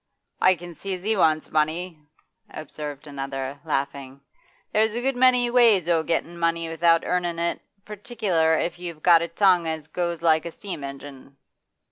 [0.41, 1.99] 'I can see as he wants money,'
[2.49, 4.21] observed another, laughing.
[4.71, 9.21] 'There's a good many ways o' gettin' money without earnin' it, particular if you've got
[9.21, 11.37] a tongue as goes like a steam engine.